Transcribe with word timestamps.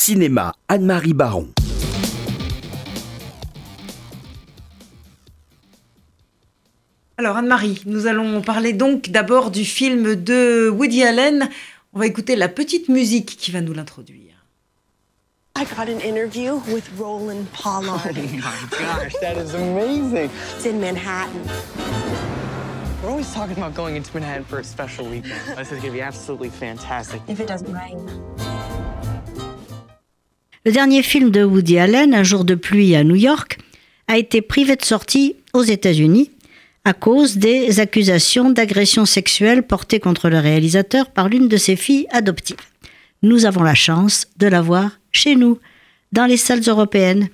Cinéma, 0.00 0.54
Anne-Marie 0.68 1.12
Baron. 1.12 1.48
Alors 7.18 7.36
Anne-Marie, 7.36 7.82
nous 7.84 8.06
allons 8.06 8.40
parler 8.40 8.72
donc 8.72 9.10
d'abord 9.10 9.50
du 9.50 9.64
film 9.64 10.14
de 10.14 10.70
Woody 10.70 11.02
Allen. 11.02 11.50
On 11.92 11.98
va 11.98 12.06
écouter 12.06 12.36
la 12.36 12.48
petite 12.48 12.88
musique 12.88 13.36
qui 13.36 13.50
va 13.50 13.60
nous 13.60 13.72
l'introduire. 13.72 14.34
I 15.58 15.64
got 15.64 15.88
an 15.88 15.98
interview 16.00 16.60
with 16.72 16.88
Roland 16.96 17.46
Pollard. 17.52 17.98
Oh 18.16 18.20
my 18.22 18.78
gosh, 18.78 19.14
that 19.20 19.36
is 19.36 19.52
amazing. 19.54 20.30
It's 20.56 20.64
in 20.64 20.80
Manhattan. 20.80 21.42
We're 23.02 23.10
always 23.10 23.30
talking 23.34 23.56
about 23.56 23.74
going 23.74 23.96
into 23.96 24.14
Manhattan 24.14 24.44
for 24.44 24.60
a 24.60 24.64
special 24.64 25.06
weekend. 25.06 25.40
This 25.56 25.72
is 25.72 25.80
gonna 25.80 25.92
be 25.92 26.02
absolutely 26.02 26.50
fantastic. 26.50 27.20
If 27.26 27.40
it 27.40 27.48
doesn't 27.48 27.72
rain. 27.74 28.08
Le 30.68 30.74
dernier 30.74 31.02
film 31.02 31.30
de 31.30 31.44
Woody 31.44 31.78
Allen, 31.78 32.12
Un 32.12 32.22
jour 32.22 32.44
de 32.44 32.54
pluie 32.54 32.94
à 32.94 33.02
New 33.02 33.14
York, 33.14 33.56
a 34.06 34.18
été 34.18 34.42
privé 34.42 34.76
de 34.76 34.84
sortie 34.84 35.34
aux 35.54 35.62
États-Unis 35.62 36.30
à 36.84 36.92
cause 36.92 37.38
des 37.38 37.80
accusations 37.80 38.50
d'agression 38.50 39.06
sexuelle 39.06 39.62
portées 39.62 39.98
contre 39.98 40.28
le 40.28 40.38
réalisateur 40.38 41.10
par 41.10 41.30
l'une 41.30 41.48
de 41.48 41.56
ses 41.56 41.74
filles 41.74 42.06
adoptives. 42.10 42.58
Nous 43.22 43.46
avons 43.46 43.62
la 43.62 43.74
chance 43.74 44.26
de 44.36 44.46
la 44.46 44.60
voir 44.60 44.90
chez 45.10 45.36
nous, 45.36 45.58
dans 46.12 46.26
les 46.26 46.36
salles 46.36 46.68
européennes. 46.68 47.30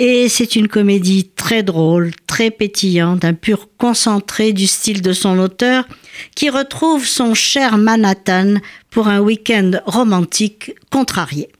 Et 0.00 0.28
c'est 0.28 0.56
une 0.56 0.66
comédie 0.66 1.30
très 1.36 1.62
drôle, 1.62 2.10
très 2.26 2.50
pétillante, 2.50 3.24
un 3.24 3.34
pur 3.34 3.68
concentré 3.78 4.52
du 4.52 4.66
style 4.66 5.00
de 5.00 5.12
son 5.12 5.38
auteur, 5.38 5.86
qui 6.34 6.50
retrouve 6.50 7.06
son 7.06 7.34
cher 7.34 7.78
Manhattan 7.78 8.54
pour 8.90 9.06
un 9.06 9.20
week-end 9.20 9.70
romantique 9.86 10.74
contrarié. 10.90 11.50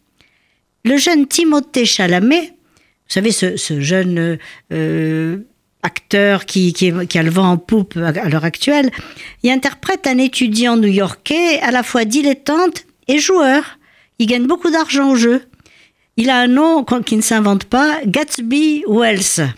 Le 0.84 0.96
jeune 0.96 1.26
Timothée 1.26 1.84
Chalamet, 1.84 2.46
vous 2.46 3.14
savez, 3.14 3.30
ce, 3.30 3.80
jeune 3.80 4.38
euh, 4.72 5.38
acteur 5.82 6.44
qui, 6.44 6.72
qui, 6.72 6.88
a 6.90 7.22
le 7.22 7.30
vent 7.30 7.52
en 7.52 7.56
poupe 7.56 7.96
à, 7.96 8.08
à 8.08 8.28
l'heure 8.28 8.44
actuelle, 8.44 8.90
il 9.42 9.50
interprète 9.50 10.06
un 10.06 10.18
étudiant 10.18 10.76
new-yorkais 10.76 11.60
à 11.60 11.70
la 11.70 11.82
fois 11.82 12.04
dilettante 12.04 12.84
et 13.06 13.18
joueur. 13.18 13.78
Il 14.18 14.26
gagne 14.26 14.46
beaucoup 14.46 14.70
d'argent 14.70 15.10
au 15.10 15.16
jeu. 15.16 15.42
Il 16.16 16.30
a 16.30 16.40
un 16.40 16.48
nom 16.48 16.84
qui 16.84 17.16
ne 17.16 17.22
s'invente 17.22 17.64
pas, 17.64 18.00
Gatsby 18.04 18.84
Wells. 18.88 19.48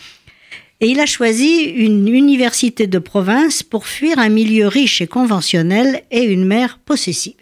Et 0.80 0.88
il 0.88 1.00
a 1.00 1.06
choisi 1.06 1.62
une 1.62 2.08
université 2.08 2.86
de 2.86 2.98
province 2.98 3.62
pour 3.62 3.86
fuir 3.86 4.18
un 4.18 4.28
milieu 4.28 4.66
riche 4.66 5.00
et 5.00 5.06
conventionnel 5.06 6.02
et 6.10 6.22
une 6.22 6.46
mère 6.46 6.78
possessive. 6.78 7.34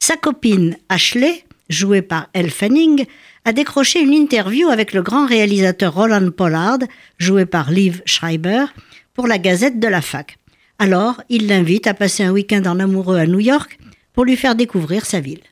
Sa 0.00 0.16
copine 0.16 0.76
Ashley, 0.88 1.45
jouée 1.68 2.02
par 2.02 2.28
Elle 2.32 2.50
Fanning, 2.50 3.04
a 3.44 3.52
décroché 3.52 4.00
une 4.00 4.12
interview 4.12 4.68
avec 4.68 4.92
le 4.92 5.02
grand 5.02 5.26
réalisateur 5.26 5.94
Roland 5.94 6.30
Pollard, 6.30 6.78
joué 7.18 7.46
par 7.46 7.70
Liv 7.70 8.02
Schreiber, 8.04 8.66
pour 9.14 9.26
la 9.26 9.38
Gazette 9.38 9.80
de 9.80 9.88
la 9.88 10.02
fac. 10.02 10.38
Alors, 10.78 11.22
il 11.28 11.46
l'invite 11.46 11.86
à 11.86 11.94
passer 11.94 12.22
un 12.22 12.32
week-end 12.32 12.62
en 12.66 12.80
amoureux 12.80 13.16
à 13.18 13.26
New 13.26 13.40
York 13.40 13.78
pour 14.12 14.24
lui 14.24 14.36
faire 14.36 14.54
découvrir 14.54 15.06
sa 15.06 15.20
ville. 15.20 15.42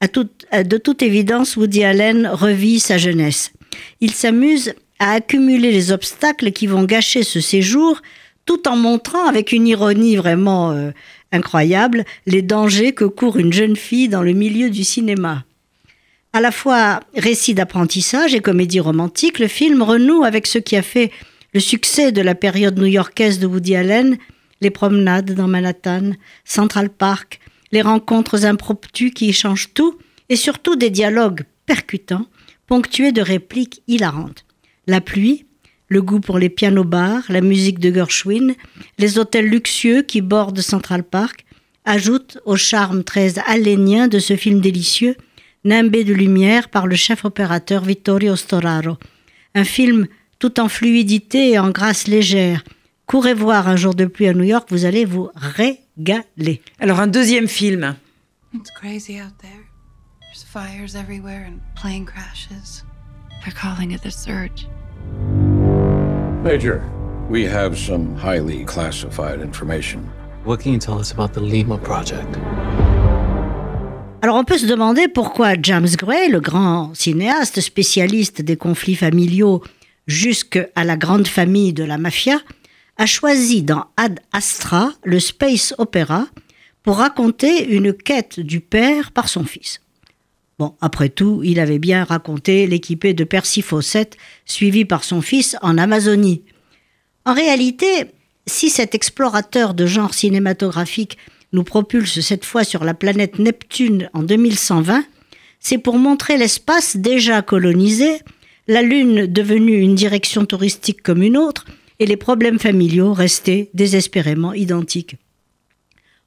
À 0.00 0.64
de 0.64 0.76
toute 0.78 1.02
évidence, 1.02 1.56
Woody 1.56 1.84
Allen 1.84 2.26
revit 2.26 2.80
sa 2.80 2.98
jeunesse. 2.98 3.52
Il 4.00 4.12
s'amuse 4.12 4.74
à 4.98 5.12
accumuler 5.12 5.72
les 5.72 5.92
obstacles 5.92 6.52
qui 6.52 6.66
vont 6.66 6.84
gâcher 6.84 7.22
ce 7.22 7.40
séjour, 7.40 8.02
tout 8.44 8.68
en 8.68 8.76
montrant 8.76 9.26
avec 9.26 9.52
une 9.52 9.66
ironie 9.66 10.16
vraiment 10.16 10.72
euh, 10.72 10.90
incroyable 11.30 12.04
les 12.26 12.42
dangers 12.42 12.92
que 12.92 13.04
court 13.04 13.38
une 13.38 13.52
jeune 13.52 13.76
fille 13.76 14.08
dans 14.08 14.22
le 14.22 14.32
milieu 14.32 14.70
du 14.70 14.84
cinéma. 14.84 15.44
À 16.32 16.40
la 16.40 16.50
fois 16.50 17.00
récit 17.14 17.54
d'apprentissage 17.54 18.34
et 18.34 18.40
comédie 18.40 18.80
romantique, 18.80 19.38
le 19.38 19.48
film 19.48 19.82
renoue 19.82 20.24
avec 20.24 20.46
ce 20.46 20.58
qui 20.58 20.76
a 20.76 20.82
fait 20.82 21.10
le 21.52 21.60
succès 21.60 22.12
de 22.12 22.22
la 22.22 22.34
période 22.34 22.78
new-yorkaise 22.78 23.38
de 23.38 23.46
Woody 23.46 23.76
Allen, 23.76 24.16
les 24.62 24.70
promenades 24.70 25.34
dans 25.34 25.48
Manhattan, 25.48 26.12
Central 26.44 26.88
Park, 26.88 27.40
les 27.72 27.82
rencontres 27.82 28.46
impromptues 28.46 29.10
qui 29.10 29.28
échangent 29.28 29.74
tout, 29.74 29.98
et 30.28 30.36
surtout 30.36 30.76
des 30.76 30.88
dialogues 30.88 31.42
percutants, 31.66 32.26
ponctués 32.66 33.12
de 33.12 33.20
répliques 33.20 33.82
hilarantes. 33.86 34.46
La 34.86 35.02
pluie, 35.02 35.44
le 35.92 36.02
goût 36.02 36.20
pour 36.20 36.38
les 36.38 36.48
pianos-bars, 36.48 37.24
la 37.28 37.42
musique 37.42 37.78
de 37.78 37.92
Gershwin, 37.92 38.54
les 38.98 39.18
hôtels 39.18 39.48
luxueux 39.48 40.02
qui 40.02 40.22
bordent 40.22 40.60
Central 40.60 41.04
Park, 41.04 41.44
ajoutent 41.84 42.38
au 42.46 42.56
charme 42.56 43.04
très 43.04 43.38
allénien 43.40 44.08
de 44.08 44.18
ce 44.18 44.34
film 44.34 44.60
délicieux, 44.60 45.16
nimbé 45.64 46.02
de 46.02 46.14
lumière 46.14 46.70
par 46.70 46.86
le 46.86 46.96
chef 46.96 47.24
opérateur 47.24 47.84
Vittorio 47.84 48.36
Storaro. 48.36 48.96
Un 49.54 49.64
film 49.64 50.06
tout 50.38 50.58
en 50.58 50.68
fluidité 50.68 51.50
et 51.50 51.58
en 51.58 51.70
grâce 51.70 52.08
légère. 52.08 52.64
Courez 53.06 53.34
voir 53.34 53.68
un 53.68 53.76
jour 53.76 53.94
de 53.94 54.06
pluie 54.06 54.28
à 54.28 54.34
New 54.34 54.44
York, 54.44 54.68
vous 54.70 54.86
allez 54.86 55.04
vous 55.04 55.28
régaler. 55.34 56.62
Alors 56.80 57.00
un 57.00 57.06
deuxième 57.06 57.48
film. 57.48 57.96
It's 58.54 58.70
crazy 58.70 59.20
out 59.20 59.36
there. 59.40 59.68
There's 60.20 60.42
fires 60.42 60.96
everywhere 60.96 61.46
and 61.46 61.60
plane 61.74 62.06
crashes. 62.06 62.82
They're 63.44 63.54
calling 63.54 63.92
it 63.92 64.02
the 64.02 64.10
surge. 64.10 64.66
Major, 66.42 66.82
we 67.30 67.44
have 67.44 67.78
some 67.78 68.16
highly 68.16 68.64
classified 68.64 69.40
information. 69.40 70.10
What 70.44 70.58
can 70.58 70.72
you 70.72 70.80
tell 70.80 70.98
us 70.98 71.12
about 71.12 71.34
the 71.34 71.40
Lima 71.40 71.78
project? 71.78 72.36
Alors 74.22 74.34
on 74.34 74.42
peut 74.42 74.58
se 74.58 74.66
demander 74.66 75.06
pourquoi 75.06 75.54
James 75.62 75.86
Gray, 75.96 76.28
le 76.28 76.40
grand 76.40 76.96
cinéaste 76.96 77.60
spécialiste 77.60 78.42
des 78.42 78.56
conflits 78.56 78.96
familiaux 78.96 79.62
jusqu'à 80.08 80.66
la 80.74 80.96
grande 80.96 81.28
famille 81.28 81.72
de 81.72 81.84
la 81.84 81.96
mafia, 81.96 82.40
a 82.96 83.06
choisi 83.06 83.62
dans 83.62 83.84
Ad 83.96 84.18
Astra 84.32 84.90
le 85.04 85.20
space 85.20 85.74
opéra 85.78 86.26
pour 86.82 86.96
raconter 86.96 87.72
une 87.72 87.92
quête 87.92 88.40
du 88.40 88.58
père 88.58 89.12
par 89.12 89.28
son 89.28 89.44
fils. 89.44 89.80
Bon, 90.62 90.76
après 90.80 91.08
tout, 91.08 91.40
il 91.42 91.58
avait 91.58 91.80
bien 91.80 92.04
raconté 92.04 92.68
l'équipée 92.68 93.14
de 93.14 93.24
Percy 93.24 93.62
Fawcett, 93.62 94.16
suivi 94.44 94.84
par 94.84 95.02
son 95.02 95.20
fils 95.20 95.56
en 95.60 95.76
Amazonie. 95.76 96.44
En 97.24 97.34
réalité, 97.34 98.04
si 98.46 98.70
cet 98.70 98.94
explorateur 98.94 99.74
de 99.74 99.86
genre 99.86 100.14
cinématographique 100.14 101.18
nous 101.52 101.64
propulse 101.64 102.20
cette 102.20 102.44
fois 102.44 102.62
sur 102.62 102.84
la 102.84 102.94
planète 102.94 103.40
Neptune 103.40 104.08
en 104.14 104.22
2120, 104.22 105.04
c'est 105.58 105.78
pour 105.78 105.98
montrer 105.98 106.36
l'espace 106.36 106.96
déjà 106.96 107.42
colonisé, 107.42 108.20
la 108.68 108.82
Lune 108.82 109.26
devenue 109.26 109.80
une 109.80 109.96
direction 109.96 110.46
touristique 110.46 111.02
comme 111.02 111.24
une 111.24 111.36
autre, 111.36 111.66
et 111.98 112.06
les 112.06 112.16
problèmes 112.16 112.60
familiaux 112.60 113.14
restés 113.14 113.68
désespérément 113.74 114.52
identiques. 114.52 115.16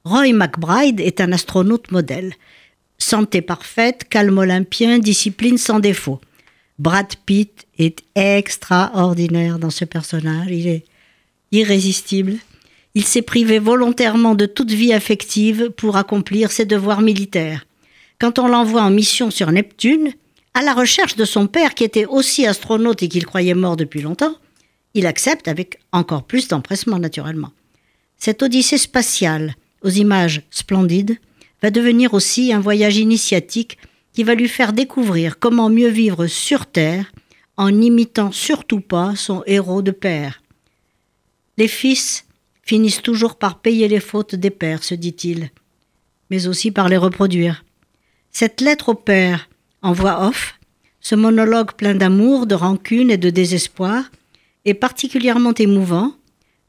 Roy 0.04 0.34
McBride 0.34 1.00
est 1.00 1.22
un 1.22 1.32
astronaute 1.32 1.90
modèle. 1.90 2.34
Santé 2.98 3.42
parfaite, 3.42 4.08
calme 4.08 4.38
olympien, 4.38 4.98
discipline 4.98 5.58
sans 5.58 5.80
défaut. 5.80 6.20
Brad 6.78 7.14
Pitt 7.24 7.66
est 7.78 8.02
extraordinaire 8.14 9.58
dans 9.58 9.70
ce 9.70 9.84
personnage, 9.84 10.48
il 10.50 10.66
est 10.66 10.84
irrésistible. 11.52 12.34
Il 12.94 13.04
s'est 13.04 13.22
privé 13.22 13.58
volontairement 13.58 14.34
de 14.34 14.46
toute 14.46 14.70
vie 14.70 14.92
affective 14.92 15.70
pour 15.70 15.96
accomplir 15.96 16.50
ses 16.50 16.64
devoirs 16.64 17.02
militaires. 17.02 17.66
Quand 18.18 18.38
on 18.38 18.48
l'envoie 18.48 18.82
en 18.82 18.90
mission 18.90 19.30
sur 19.30 19.52
Neptune, 19.52 20.12
à 20.54 20.62
la 20.62 20.72
recherche 20.72 21.16
de 21.16 21.26
son 21.26 21.46
père 21.46 21.74
qui 21.74 21.84
était 21.84 22.06
aussi 22.06 22.46
astronaute 22.46 23.02
et 23.02 23.08
qu'il 23.08 23.26
croyait 23.26 23.54
mort 23.54 23.76
depuis 23.76 24.00
longtemps, 24.00 24.34
il 24.94 25.06
accepte 25.06 25.48
avec 25.48 25.78
encore 25.92 26.24
plus 26.24 26.48
d'empressement 26.48 26.98
naturellement. 26.98 27.52
Cette 28.16 28.42
odyssée 28.42 28.78
spatiale, 28.78 29.54
aux 29.82 29.90
images 29.90 30.42
splendides, 30.50 31.18
va 31.62 31.70
devenir 31.70 32.14
aussi 32.14 32.52
un 32.52 32.60
voyage 32.60 32.96
initiatique 32.96 33.78
qui 34.12 34.24
va 34.24 34.34
lui 34.34 34.48
faire 34.48 34.72
découvrir 34.72 35.38
comment 35.38 35.68
mieux 35.68 35.88
vivre 35.88 36.26
sur 36.26 36.66
Terre 36.66 37.12
en 37.56 37.70
n'imitant 37.70 38.32
surtout 38.32 38.80
pas 38.80 39.16
son 39.16 39.42
héros 39.46 39.82
de 39.82 39.90
père. 39.90 40.42
Les 41.56 41.68
fils 41.68 42.26
finissent 42.62 43.02
toujours 43.02 43.36
par 43.36 43.60
payer 43.60 43.88
les 43.88 44.00
fautes 44.00 44.34
des 44.34 44.50
pères, 44.50 44.84
se 44.84 44.94
dit-il, 44.94 45.50
mais 46.30 46.46
aussi 46.46 46.70
par 46.70 46.88
les 46.88 46.96
reproduire. 46.96 47.64
Cette 48.30 48.60
lettre 48.60 48.90
au 48.90 48.94
père, 48.94 49.48
en 49.82 49.92
voix 49.92 50.26
off, 50.26 50.58
ce 51.00 51.14
monologue 51.14 51.72
plein 51.72 51.94
d'amour, 51.94 52.46
de 52.46 52.54
rancune 52.54 53.10
et 53.10 53.16
de 53.16 53.30
désespoir, 53.30 54.10
est 54.64 54.74
particulièrement 54.74 55.54
émouvant, 55.54 56.14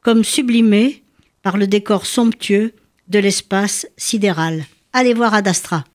comme 0.02 0.24
sublimé 0.24 1.04
par 1.42 1.58
le 1.58 1.68
décor 1.68 2.06
somptueux 2.06 2.74
de 3.08 3.20
l'espace 3.20 3.88
sidéral. 3.98 4.66
Allez 5.00 5.14
voir 5.14 5.36
Ad 5.36 5.48
Astra. 5.48 5.84